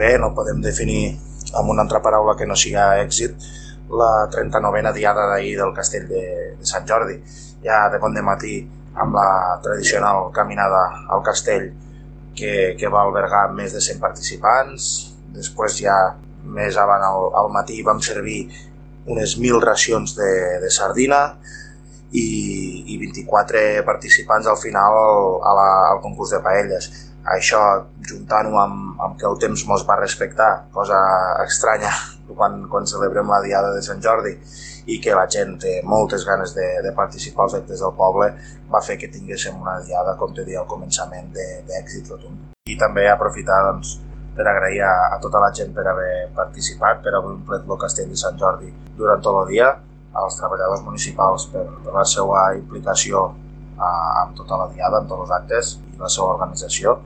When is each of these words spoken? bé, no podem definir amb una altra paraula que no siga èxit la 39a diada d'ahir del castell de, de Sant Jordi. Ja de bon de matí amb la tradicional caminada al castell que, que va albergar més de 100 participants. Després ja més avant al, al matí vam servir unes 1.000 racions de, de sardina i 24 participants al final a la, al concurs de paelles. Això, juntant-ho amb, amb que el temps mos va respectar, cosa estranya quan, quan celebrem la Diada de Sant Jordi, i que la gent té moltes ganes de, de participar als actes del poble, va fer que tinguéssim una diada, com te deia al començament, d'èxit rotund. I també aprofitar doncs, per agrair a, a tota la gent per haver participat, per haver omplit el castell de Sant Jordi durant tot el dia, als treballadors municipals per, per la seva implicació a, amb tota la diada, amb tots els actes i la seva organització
bé, 0.00 0.16
no 0.18 0.32
podem 0.36 0.62
definir 0.64 1.12
amb 1.58 1.70
una 1.72 1.84
altra 1.84 2.00
paraula 2.02 2.36
que 2.38 2.48
no 2.48 2.56
siga 2.56 2.94
èxit 3.02 3.48
la 4.00 4.28
39a 4.32 4.92
diada 4.94 5.26
d'ahir 5.32 5.56
del 5.58 5.74
castell 5.76 6.06
de, 6.08 6.24
de 6.58 6.66
Sant 6.66 6.86
Jordi. 6.88 7.18
Ja 7.64 7.88
de 7.92 8.00
bon 8.02 8.14
de 8.16 8.22
matí 8.24 8.56
amb 9.00 9.14
la 9.14 9.60
tradicional 9.62 10.30
caminada 10.34 10.82
al 11.12 11.22
castell 11.26 11.70
que, 12.36 12.76
que 12.78 12.88
va 12.88 13.04
albergar 13.04 13.48
més 13.54 13.74
de 13.76 13.82
100 13.84 14.00
participants. 14.02 14.90
Després 15.34 15.78
ja 15.82 15.96
més 16.44 16.78
avant 16.80 17.04
al, 17.04 17.30
al 17.42 17.50
matí 17.54 17.80
vam 17.86 18.00
servir 18.02 18.44
unes 19.10 19.36
1.000 19.38 19.60
racions 19.64 20.14
de, 20.16 20.30
de 20.62 20.70
sardina 20.70 21.20
i 22.16 22.26
24 23.10 23.84
participants 23.86 24.48
al 24.50 24.58
final 24.60 24.96
a 25.42 25.54
la, 25.58 25.68
al 25.92 26.02
concurs 26.04 26.34
de 26.36 26.42
paelles. 26.44 26.90
Això, 27.34 27.60
juntant-ho 28.08 28.56
amb, 28.56 28.94
amb 29.04 29.18
que 29.20 29.28
el 29.28 29.36
temps 29.42 29.66
mos 29.68 29.84
va 29.88 29.98
respectar, 30.00 30.70
cosa 30.72 30.98
estranya 31.44 31.92
quan, 32.38 32.62
quan 32.72 32.88
celebrem 32.88 33.28
la 33.28 33.42
Diada 33.44 33.74
de 33.76 33.82
Sant 33.84 34.00
Jordi, 34.02 34.36
i 34.90 34.98
que 35.02 35.14
la 35.14 35.26
gent 35.30 35.56
té 35.62 35.80
moltes 35.86 36.24
ganes 36.26 36.54
de, 36.56 36.66
de 36.84 36.92
participar 36.96 37.46
als 37.46 37.56
actes 37.60 37.82
del 37.84 37.92
poble, 37.98 38.30
va 38.72 38.80
fer 38.84 38.96
que 38.98 39.10
tinguéssim 39.12 39.58
una 39.60 39.76
diada, 39.84 40.16
com 40.18 40.32
te 40.34 40.46
deia 40.46 40.62
al 40.62 40.70
començament, 40.70 41.28
d'èxit 41.34 42.08
rotund. 42.10 42.54
I 42.70 42.78
també 42.80 43.06
aprofitar 43.10 43.60
doncs, 43.68 43.98
per 44.36 44.46
agrair 44.48 44.80
a, 44.86 44.94
a 45.14 45.20
tota 45.22 45.42
la 45.42 45.50
gent 45.54 45.74
per 45.76 45.84
haver 45.90 46.30
participat, 46.36 47.02
per 47.04 47.14
haver 47.14 47.34
omplit 47.36 47.66
el 47.68 47.80
castell 47.84 48.10
de 48.10 48.18
Sant 48.18 48.38
Jordi 48.40 48.72
durant 48.96 49.22
tot 49.22 49.42
el 49.42 49.50
dia, 49.52 49.70
als 50.12 50.38
treballadors 50.40 50.82
municipals 50.86 51.46
per, 51.52 51.66
per 51.84 51.94
la 51.94 52.06
seva 52.08 52.48
implicació 52.56 53.26
a, 53.78 53.90
amb 54.24 54.34
tota 54.38 54.58
la 54.60 54.68
diada, 54.74 55.00
amb 55.00 55.08
tots 55.10 55.26
els 55.26 55.36
actes 55.38 55.74
i 55.94 56.00
la 56.02 56.10
seva 56.10 56.32
organització 56.34 57.00